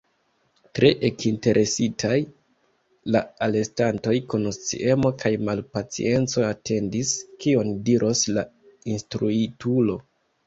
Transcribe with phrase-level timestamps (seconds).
[0.77, 2.13] Tre ekinteresitaj,
[3.15, 7.11] la alestantoj kun sciemo kaj malpacienco atendis,
[7.45, 8.47] kion diros la
[8.95, 9.99] instruitulo.